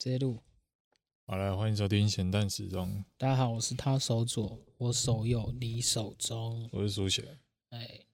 [0.00, 0.42] 直接录。
[1.26, 3.04] 好了，欢迎收听咸蛋时钟。
[3.18, 6.70] 大家好，我是他手左，我手右，你手中。
[6.72, 7.38] 我是苏雪。
[7.68, 8.06] 哎，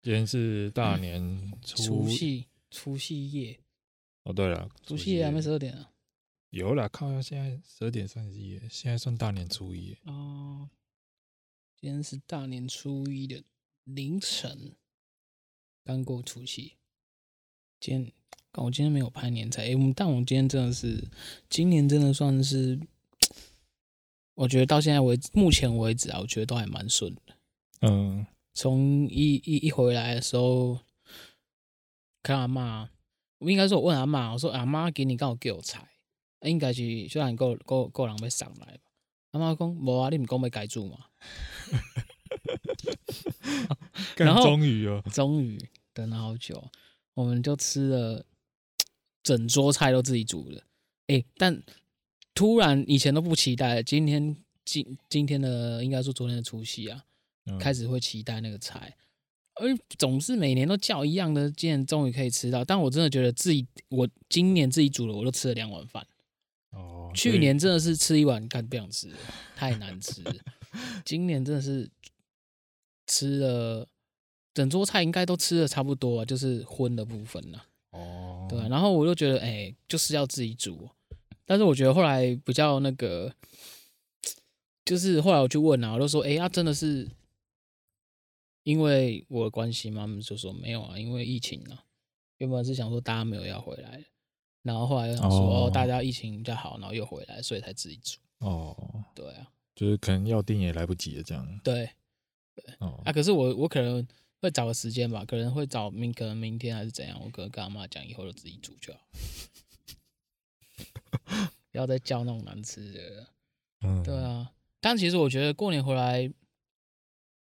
[0.00, 3.58] 今天是大年初除夕，除夕夜。
[4.22, 5.92] 哦，对了，除夕夜还没十二点啊？
[6.50, 9.98] 有了，靠，现在十二点三十一，现在算大年初一。
[10.04, 10.70] 哦，
[11.74, 13.42] 今天是大年初一的
[13.82, 14.76] 凌晨，
[15.82, 16.76] 刚过除夕。
[17.80, 18.17] 今天。
[18.62, 21.04] 我今天没有拍年菜，哎，我们但我们今天真的是，
[21.48, 22.78] 今年真的算是，
[24.34, 27.20] 我觉得到现在为止，目前为止啊，我觉得都还蛮顺的。
[27.82, 30.80] 嗯，从一一一回来的时候，
[32.22, 32.90] 看阿妈，
[33.38, 35.88] 我应该说我问阿妈，我说阿妈给你刚好给我菜，
[36.42, 38.90] 应该是虽然够够够人要上来吧。
[39.32, 40.98] 阿妈讲无啊，你唔讲要改住嘛？
[44.16, 45.58] 然后终于哦，终于
[45.92, 46.70] 等了好久，
[47.14, 48.24] 我们就吃了。
[49.22, 50.58] 整桌菜都自己煮的，
[51.08, 51.62] 哎、欸，但
[52.34, 57.04] 突然以前都不期待，今天今今天的应该说昨天的除夕啊，
[57.46, 58.96] 嗯、开始会期待那个菜，
[59.56, 59.66] 而
[59.98, 62.64] 总是每年都叫一样的，今年终于可以吃到。
[62.64, 66.06] 但我真的觉得自己，我今年自己煮了，我都吃了两碗饭。
[66.70, 69.10] 哦，去年真的是吃一碗，干不想吃，
[69.56, 70.22] 太难吃。
[71.04, 71.90] 今年真的是
[73.06, 73.88] 吃了
[74.54, 77.58] 整桌菜，应该都吃的差不多啊，就是荤的部分了。
[77.58, 77.67] 哦，
[78.48, 80.88] 对，然后我就觉得，哎、欸，就是要自己煮。
[81.44, 83.32] 但是我觉得后来比较那个，
[84.84, 87.08] 就是后来我去问啊，我就说，哎、欸，啊，真的是
[88.64, 90.02] 因为我的关系吗？
[90.02, 91.84] 他们就说没有啊，因为疫情啊。
[92.38, 94.04] 原本是想说大家没有要回来，
[94.62, 98.18] 然后后来又想说，哦，哦，大家疫情比较好，然后又回来，所以才自己煮。
[98.38, 101.60] 哦，对啊，就是可能要订也来不及了，这样。
[101.64, 101.90] 对，
[102.54, 104.06] 对，哦，啊，可是我我可能。
[104.40, 107.20] 会找个时间吧，可能会找明，可能明天还是怎样。
[107.22, 109.00] 我可能跟阿妈讲，以后就自己煮就好，
[111.72, 113.34] 不要再叫那种难吃的了。
[113.80, 114.52] 嗯，对啊。
[114.80, 116.32] 但其实我觉得过年回来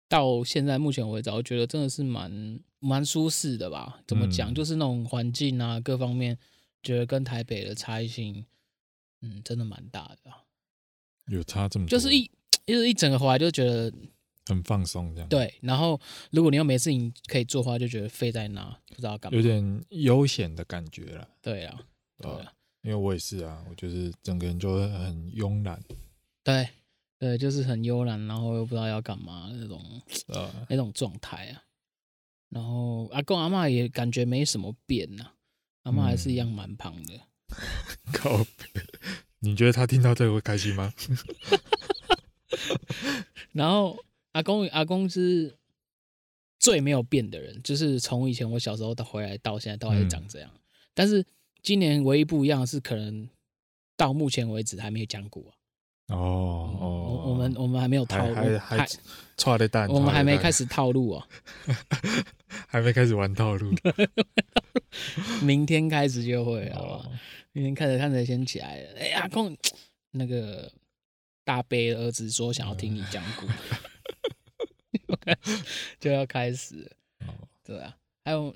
[0.09, 4.03] 到现在目前为止，我觉得真的是蛮蛮舒适的吧？
[4.07, 4.53] 怎么讲？
[4.53, 6.37] 嗯、就是那种环境啊，各方面，
[6.83, 8.45] 觉得跟台北的差异性，
[9.21, 10.33] 嗯，真的蛮大的。
[11.27, 11.91] 有差这么多？
[11.91, 12.29] 就是一，
[12.67, 13.93] 就是一整个回来就觉得。
[14.47, 15.29] 很放松这样。
[15.29, 19.37] 对，然后如果你又没事情可以做的话，就觉得废在那，不知道干嘛。
[19.37, 21.29] 有点悠闲的感觉了。
[21.41, 21.81] 对啊，
[22.19, 25.81] 对啊，因为我也是啊，我就是整个人就会很慵懒。
[26.43, 26.69] 对，
[27.19, 29.81] 对，就是很慵懒，然后又不知道要干嘛那种，
[30.27, 31.63] 呃，那种状态啊。
[32.49, 35.25] 然后阿公阿嬷也感觉没什么变呐，
[35.85, 37.21] 阿嬷还是一样蛮胖的。
[38.13, 38.47] 靠、嗯，
[39.39, 40.93] 你觉得他听到这个会开心吗？
[43.53, 43.97] 然后。
[44.33, 45.55] 阿公，阿公是
[46.59, 50.51] 最没有变的人，就是从以前我小时候到回来到现在都还是长这样。
[50.55, 50.61] 嗯、
[50.95, 51.25] 但是
[51.63, 53.29] 今年唯一不一样的是，可能
[53.97, 55.43] 到目前为止还没有讲过。
[56.09, 58.87] 哦哦，我们我们还没有套路，还还
[59.37, 61.29] 错的蛋，我们还没开始套路哦，
[62.69, 63.73] 还没开始玩套路，
[65.43, 67.11] 明天开始就会了，好吧？
[67.53, 68.91] 明天看着看着先起来了。
[68.99, 69.57] 哎、欸，阿公，
[70.13, 70.71] 那个
[71.45, 73.47] 大伯的儿子说想要听你讲古。
[75.25, 75.37] 嗯
[76.01, 76.91] 就要开始，
[77.63, 78.55] 对啊，还有，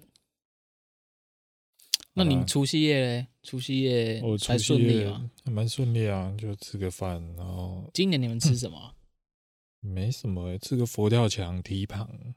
[2.14, 3.26] 那你除夕夜嘞？
[3.42, 5.30] 除夕夜还顺利吗？
[5.44, 8.94] 还蛮顺利啊，就吃个饭，然后今年你们吃什么？
[9.80, 12.34] 没什么，吃个佛跳墙、蹄膀，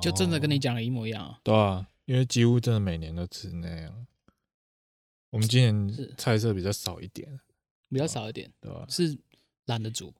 [0.00, 1.40] 就真的跟你讲的一模一样啊。
[1.42, 4.06] 对啊，因为几乎真的每年都吃那样。
[5.30, 7.40] 我们今年菜色比较少一点，
[7.88, 8.86] 比较少一点，对吧？
[8.88, 9.18] 是
[9.66, 10.14] 懒得煮。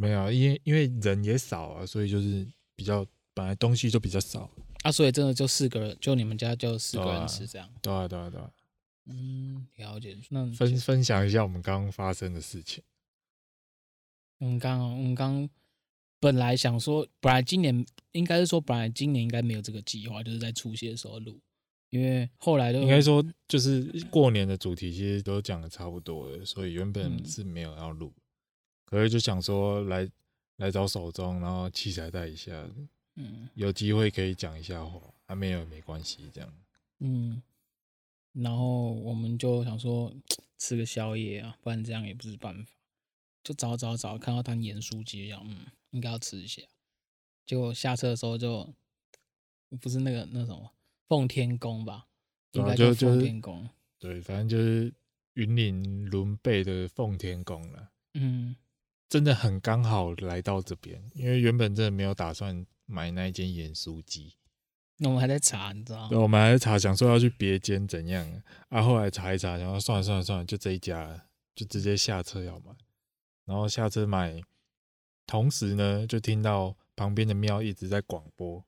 [0.00, 4.50] 没有，因为因为人也少啊，所以就是比较本来东西就比较少
[4.82, 7.68] 啊，所以真的就四个人，就你们家就四个人吃这样。
[7.82, 8.50] 对啊，对啊，对啊。
[9.04, 10.16] 嗯，了解。
[10.30, 12.82] 那分分享一下我们刚刚发生的事情。
[14.38, 15.48] 我们刚我们刚
[16.18, 21.38] 本来想说，本来今年应该是说，本来今年应该没有这个计划，就是在除夕的时候录，
[21.90, 28.14] 因为后来都应该说就是过年的主题其实都讲的差不多了，所以原本是没有要录。
[28.90, 30.10] 嗯可是就想说来
[30.56, 32.52] 来找手中，然后器材带一下，
[33.14, 36.52] 嗯，有机会可以讲一下话，还没有没关系这样，
[36.98, 37.40] 嗯，
[38.32, 40.12] 然后我们就想说
[40.58, 42.72] 吃个宵夜啊，不然这样也不是办法，
[43.44, 46.60] 就找找找，看到他盐酥鸡，这样，嗯，应该要吃一下，
[47.46, 48.74] 结果下车的时候就
[49.80, 50.72] 不是那个那什么
[51.06, 52.08] 奉天宫吧，
[52.50, 53.70] 应该就奉天宫，
[54.00, 54.92] 对，反正就是
[55.34, 58.56] 云林仑背的奉天宫了，嗯。
[59.10, 64.36] 真的很刚好来到这边，因为原本真的没有打算买那一间盐酥鸡，
[64.98, 66.08] 那我们还在查，你知道吗？
[66.08, 68.80] 对，我们还在查，想说要去别间怎样啊？
[68.80, 71.24] 后来查一查，然后算了算了算了，就这一家了，
[71.56, 72.72] 就直接下车要买。
[73.46, 74.40] 然后下车买，
[75.26, 78.64] 同时呢，就听到旁边的庙一直在广播，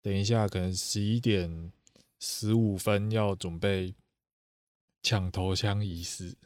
[0.00, 1.72] 等一下可能十一点
[2.20, 3.92] 十五分要准备
[5.02, 6.36] 抢头香仪式。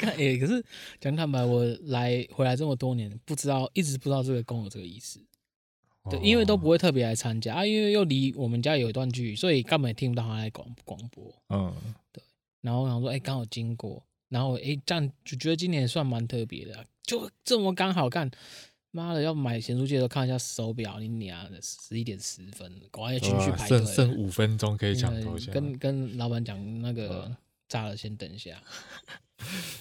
[0.00, 0.64] 看，哎，可是
[0.98, 5.20] 讲坦白，我来回来这么多年，不知道一直不知道这个宫有这个意思。
[6.10, 11.32] 对，因为都不会特别来参加啊，因为又离我们家有一段距离，所以根本也听不到他在广广播。
[11.50, 11.74] 嗯，
[12.10, 12.22] 对。
[12.62, 18.30] 然后我想说，哎，刚好经过，然后哎，这样就觉得今年也算蛮特别的，就这么刚好看。
[18.92, 23.78] 妈的，要买咸酥鸡的时候看一下手表，你娘的十一点十分，赶快进去排队。
[23.78, 25.54] 剩剩五分钟可以抢头香。
[25.54, 27.30] 跟跟老板讲，那个
[27.70, 28.62] 炸了，先等一下。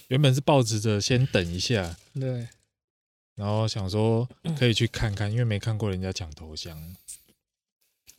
[0.08, 1.98] 原本是抱持着先等一下。
[2.14, 2.48] 对。
[3.36, 6.96] 然后想说可以去看看，因为没看过人家抢头香。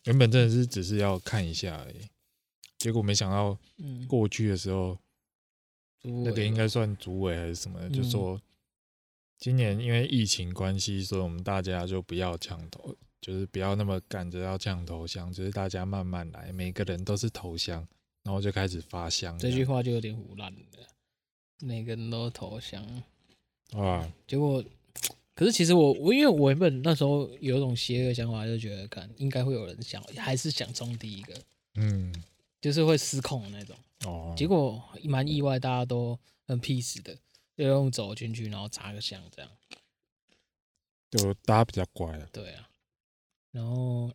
[0.05, 2.08] 原本真的是只是要看一下而已，
[2.78, 3.56] 结果没想到
[4.08, 4.99] 过去的时候，
[6.02, 8.40] 那个应该算主委还是什么，就说
[9.38, 17.87] 今年因为疫情关系，所以我们大家就不要抢头，就是不要那么赶着要抢头香，就是大家慢慢来，每个人都是头香，
[18.22, 19.38] 然后就开始发香。
[19.38, 20.58] 这句话就有点胡乱了，
[21.61, 22.84] 每个人都是头香
[23.72, 24.64] 啊， 结果。
[25.32, 31.34] 可是其实我我因为我原本那时候有一种邪恶想法，就觉得看应该会有人想，还是想冲第一个，
[31.76, 32.14] 嗯，
[32.61, 33.75] 就是会失控的那种。
[34.05, 37.16] 哦，结果蛮意外，大家都很 peace 的，
[37.56, 39.50] 就用走进去，然后插个香这样，
[41.11, 42.28] 就大家比较乖了。
[42.31, 42.69] 对啊，
[43.50, 44.12] 然后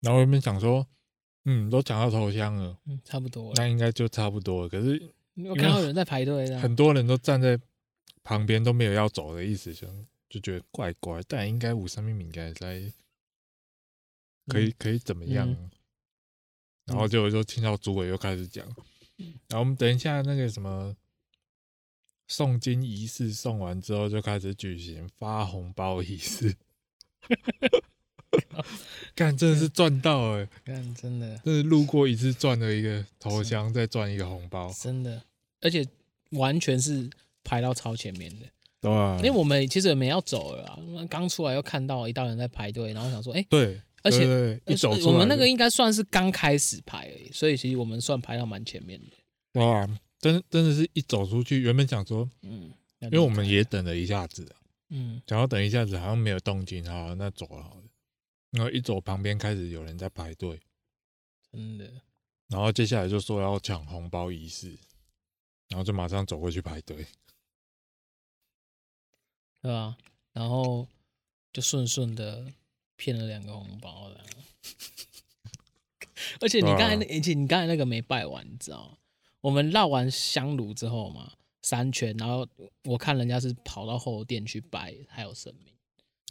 [0.00, 0.86] 然后原本想说，
[1.50, 4.68] 嗯，都讲到头香了，嗯，差不多，那应该就差不多了。
[4.68, 5.12] 可是
[5.48, 7.60] 我看到有人在排队，很多人都站在。
[8.22, 9.88] 旁边都没有要走的意思，就
[10.28, 12.80] 就觉得怪怪，但应该五三米应该在
[14.46, 15.50] 可以可以怎么样？
[15.50, 15.70] 嗯、
[16.84, 18.64] 然后就就听到主委又开始讲，
[19.16, 20.94] 嗯、然后我们等一下那个什么
[22.28, 26.54] 送金仪式送完之后，就开始举行发红包仪式。
[29.14, 30.48] 干真的是赚到哎！
[30.64, 35.22] 干真的，真是路过一次赚了一个头香，再赚一个红包，真的，
[35.60, 35.86] 而且
[36.30, 37.08] 完全是。
[37.42, 38.44] 排到超前面的，
[38.82, 40.78] 对啊，因为我们其实也没要走了啊，
[41.08, 49.60] 刚出来又看到一大人在排队，然后想说，哎，对，而且一走我们那个应该算是刚开始排而已，所以其实我们算排到蛮前面的。
[49.60, 49.88] 哇，
[50.20, 54.46] 真真的是一走出去，原本想说，嗯，因为我们也等了一下子，
[54.90, 57.82] 嗯，想要等一下子，好像没有动静，好，那走了好了，
[58.50, 60.60] 然后一走旁边开始有人在排队，
[61.52, 62.02] 真的，
[62.48, 64.76] 然后接下来就说要抢红包仪式，
[65.68, 67.06] 然后就马上走过去排队。
[69.62, 69.96] 对啊？
[70.32, 70.86] 然后
[71.52, 72.52] 就顺顺的
[72.96, 74.24] 骗了两个红包了。
[76.40, 78.96] 而且你刚才那，而且你刚才那个没拜完，你知道吗？
[79.42, 81.32] 我们绕完香炉之后嘛，
[81.62, 82.46] 三圈，然后
[82.84, 85.74] 我看人家是跑到后殿去拜，还有神明。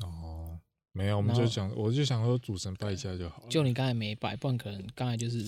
[0.01, 0.59] 哦，
[0.91, 3.49] 没有，我们就想，我就想说主神拜一下就好了。
[3.49, 5.45] 就你刚才没拜，不然可能刚才就是。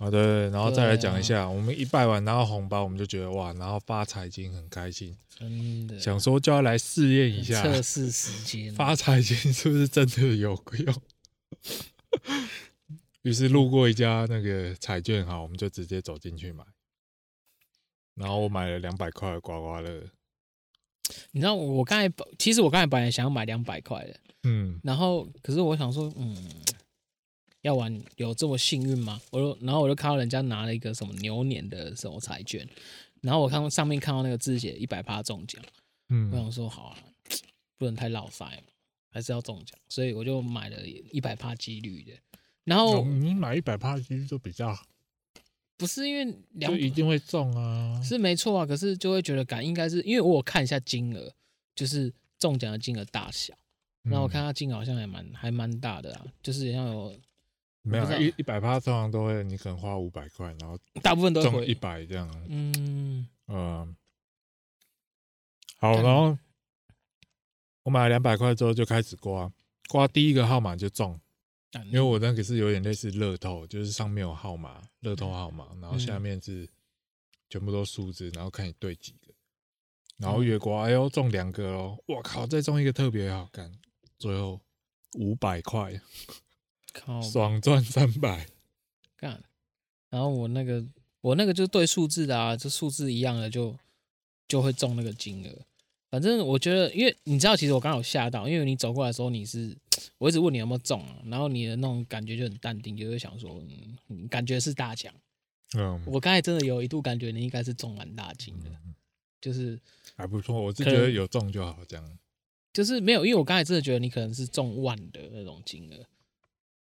[0.00, 10.94] 好的，然后再来讲一下，啊、我们一拜完拿到红包，我们就觉得哇，然后发财金很开心，真的想说就要来试验一下测试时间， 发财金是不是真的有用？
[13.22, 16.62] 于是路过一家那个彩券行，我们就直接走进去买，
[18.14, 20.04] 然后我买了两百块的刮刮乐。
[21.32, 24.14] 你知道我刚才其实我刚才本来想要买两百块的，
[24.44, 26.36] 嗯，然后可是我想说，嗯。
[27.62, 29.20] 要玩有这么幸运吗？
[29.32, 32.66] 我就然后我就看到人家拿了一个什么牛年的什么彩券，
[33.20, 35.60] 然后我看上面看到那个字写一百趴中奖，
[36.08, 36.98] 嗯，我想说好啊，
[37.76, 38.62] 不能太老塞嘛，
[39.10, 42.12] 还是要中奖，所以我就买了一百趴几率的。
[42.62, 44.78] 然后你买一百趴几率就比较
[45.76, 51.34] 不是因为两就一定会中啊，是没错啊，可是就会觉得感应该是因为我有看一下金额，
[51.74, 53.52] 就是中奖的金额大小，
[54.10, 57.18] 然后我看他金额好像也蛮还蛮大的啊，就是像有。
[57.82, 62.28] 没有一一百趴通常都会，你可能花五百块，然后大部分都中一百这样。
[62.46, 63.26] 嗯。
[63.46, 63.96] 嗯，
[65.78, 66.36] 好，然后
[67.84, 69.50] 我买了两百块之后就开始刮，
[69.88, 71.18] 刮第一个号码就中，
[71.86, 76.68] 因为我那个是有点类似乐透，就是上面有号码，乐透号码，然后下面是
[77.48, 79.32] 全部都数字，然后看你对几个，
[80.18, 83.72] 然后越刮，哎呦中两个喽，我靠，再中一个特别好看，
[84.18, 84.60] 最后
[85.14, 86.00] 五百块。
[86.92, 88.46] 靠 爽赚三百，
[89.16, 89.40] 干，
[90.10, 90.84] 然后我那个
[91.20, 93.76] 我那个就是对数字的啊，就数字一样的就
[94.48, 95.54] 就会中那个金额。
[96.10, 99.76] 反正我觉得，因为你知道，其实我刚好吓到，因为你走过来的时候你是
[100.16, 103.62] 我一直问你有没有中，然后你的那种感觉就很淡定，就会想说，
[104.08, 105.14] 嗯，感觉是大奖。
[105.76, 108.70] 嗯，我刚才真的有一度感觉你应该是中蛮大金的，
[109.40, 109.78] 就是
[110.16, 110.60] 还不错。
[110.60, 112.18] 我是觉得有中就好，这样。
[112.78, 116.06] 就是没有，因为我刚才真的觉得你可能是中万的那种金额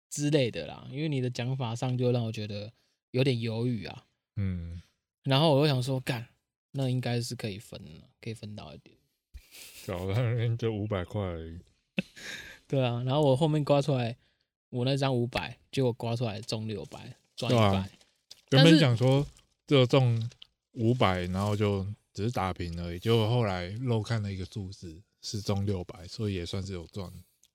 [0.08, 2.72] 之类的啦，因为你的讲法上就让我觉得
[3.10, 4.04] 有点犹豫啊。
[4.36, 4.80] 嗯，
[5.24, 6.28] 然后我又想说，干，
[6.70, 8.96] 那应该是可以分了，可以分到一点。
[9.84, 11.58] 搞了，就五百块而已。
[12.68, 14.16] 对啊，然后我后面刮出来，
[14.68, 17.90] 我那张五百，结果刮出来中六百，赚一百。
[18.52, 19.26] 原本想说
[19.66, 20.30] 就中
[20.74, 27.12] 五百，然后就只是打平而已，结果后来漏看了一个数字是中六百，所以也算是有赚。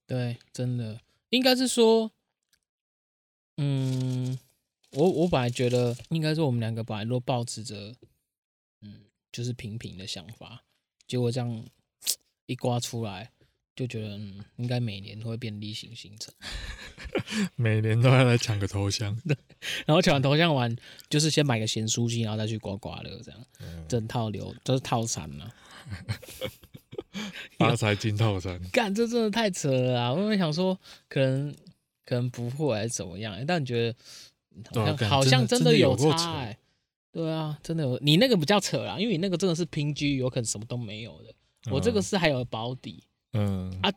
[0.07, 2.12] 对，真的应该是说，
[3.57, 4.38] 嗯，
[4.91, 7.95] 我我本来觉得应该是我们两个本来都抱持着，
[8.81, 10.63] 嗯，就是平平的想法，
[11.07, 11.65] 结果这样
[12.45, 13.31] 一刮出来。
[13.75, 16.34] 就觉得嗯，应该每年都会变例行行程，
[17.57, 19.13] 每年都要来抢个头像。
[19.27, 19.36] 对，
[19.86, 20.74] 然后抢完头像完，
[21.10, 25.51] 就是先买个咸酥鸡，然后再去刮刮乐，这样，嗯、整套流都是套餐嘛。
[27.57, 30.12] 发财金套餐， 干这真的太扯了啊！
[30.12, 31.53] 我原本想说，可能
[32.05, 33.95] 可能不会还是怎么样，但你觉得
[34.74, 36.57] 好像好像真的有差哎、欸。
[37.12, 41.34] 对啊，真的有，你那个比较扯啦，因为你那个真的是平居，有可能什么都没有的。
[41.72, 43.01] 我这个是还有保底。
[43.31, 43.89] 嗯啊，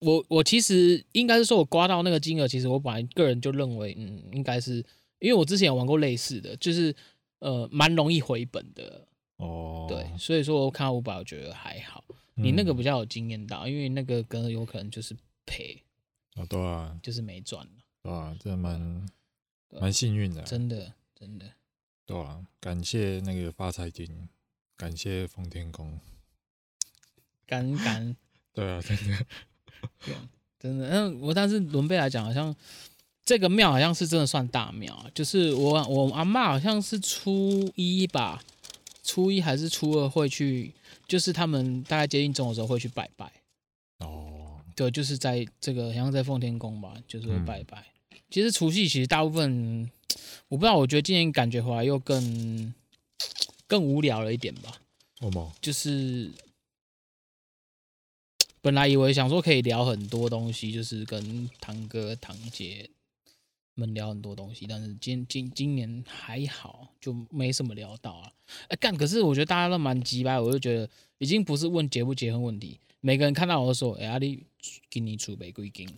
[0.00, 4.84] 我我其实应该是说，我刮到那个金额，其实我本来个人就认为，嗯，应该是
[5.20, 6.94] 因为我之前有玩过类似的，就是
[7.38, 9.06] 呃，蛮容易回本的
[9.38, 9.86] 哦。
[9.88, 12.04] 对，所以说我看到五百，我觉得还好。
[12.36, 15.82] 你那个比较有经验到，因为那个可能有可能就是赔
[16.36, 19.06] 哦，对啊，就是没赚了，对啊，这蛮
[19.70, 21.52] 蛮幸运的，真的真的，
[22.04, 24.28] 对啊，感谢那个发财金，
[24.76, 25.98] 感谢奉天宫，
[27.46, 28.16] 感感。
[28.56, 29.26] 对啊，真的，
[30.58, 30.88] 真的。
[30.88, 32.54] 嗯，我但是伦贝来讲，好像
[33.22, 38.42] 这个庙好像是真的算大庙，就是我我阿嬷好像是初一吧，
[39.06, 40.74] 初一还是初二会去，
[41.06, 43.32] 就是他们大概接近中午的时候会去拜拜。
[44.00, 47.86] 哦，对，就是在这个好像在奉天宫吧，就是会拜拜。
[48.10, 49.90] 嗯、其实除夕其实大部分
[50.48, 52.74] 我不知道，我觉得今年感觉回来又更
[53.66, 54.80] 更无聊了一点吧。
[55.20, 56.30] 哦吗就是。
[58.62, 62.90] 本来以为想说可以聊很多东西，就是跟堂哥堂姐
[63.76, 68.32] 们聊很多东西，但是今今今年还好，就没什么聊到啊。
[68.68, 74.42] 哎干，可是我觉得大家都蛮急吧，我就觉得已经不是问结不结婚问题，每个人看到我都说，哎、欸，阿你
[74.90, 75.88] 给你储备几金？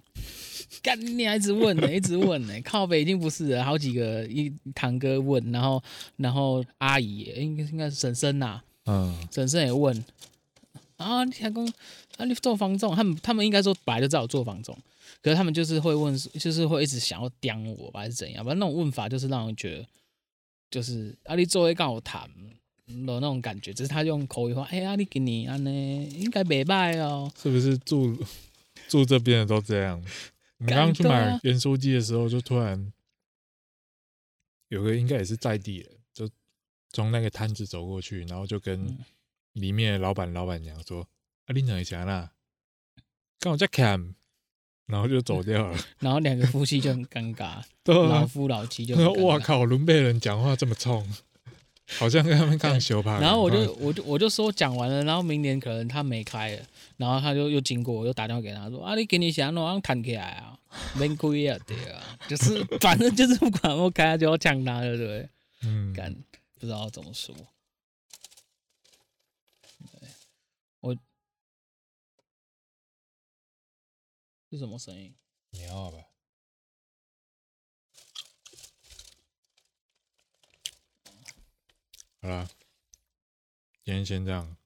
[0.82, 5.82] 干，你还一直问呢，一直问呢，靠北已经不是了，好几个一堂哥问，然后
[6.16, 10.04] 然后阿姨应该应该是婶婶呐，嗯，婶婶也问。
[10.98, 11.72] 啊，你还讲
[12.16, 12.24] 啊？
[12.24, 14.76] 你做房仲，他们他们应该说本来就知道我做房仲，
[15.22, 18.44] 可是他们就是会问，就是会一直想要刁我吧，还是怎样？
[18.44, 19.86] 反正那种问法就是让人觉得，
[20.70, 22.28] 就是啊，你做会跟我谈
[22.86, 27.30] 的那种感觉，只是他用口语话，哎、欸、呀，你给你安呢，应该没卖哦。
[27.40, 28.18] 是不是住
[28.88, 30.02] 住这边的都这样？
[30.56, 32.92] 你刚刚去买盐酥鸡的时候，就突然
[34.66, 36.28] 有个应该也是在地的，就
[36.92, 38.84] 从那个摊子走过去，然后就跟。
[38.84, 38.98] 嗯
[39.52, 41.02] 里面的老板、老板娘说
[41.46, 42.32] ：“啊，你哪一家啦？
[43.40, 44.14] 跟我在看，
[44.86, 45.78] 然后就走掉了。
[46.00, 51.06] 然后两个夫妻就很尴尬， 老夫老妻就哇靠，伦贝人讲话这么冲，
[51.98, 53.18] 好像跟他们刚修吧。
[53.20, 56.62] 然后我就我就我就说讲完了，然后明年可能他没开了，
[56.96, 60.58] 然后他就又经过，我又打电话给他说：啊，你给你想弄让弹起来啊，
[60.98, 65.28] 没亏啊，对啊，就是 反正就是不管我开，就要抢他，对不对？
[65.62, 66.14] 嗯，干
[66.58, 67.34] 不知道怎么说。”
[74.50, 75.14] 是什么声音？
[75.50, 75.98] 鸟吧。
[82.20, 82.48] 好啦，
[83.84, 84.56] 今天先这样。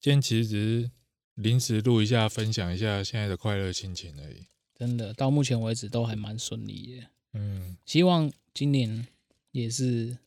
[0.00, 0.90] 今天其实只是
[1.34, 4.46] 临时录一下，分享一下现在的快乐心情而已。
[4.74, 7.08] 真的，到目前为止都还蛮顺利的。
[7.32, 9.08] 嗯，希望今年
[9.50, 10.18] 也是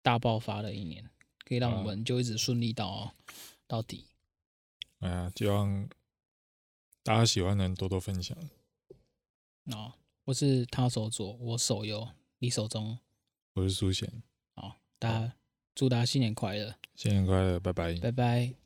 [0.00, 1.10] 大爆发的一年，
[1.44, 3.14] 可以让我们就一直顺利到、啊、
[3.66, 4.06] 到底。
[5.00, 5.88] 哎呀，希望。
[7.02, 8.36] 大家喜欢的人多多分享。
[9.72, 9.92] 哦，
[10.24, 12.98] 我是他手左，我手右，你手中。
[13.54, 14.22] 我是苏贤。
[14.54, 15.34] 好，大家
[15.74, 16.74] 祝大家新年快乐！
[16.94, 18.61] 新年快乐，拜拜，拜拜。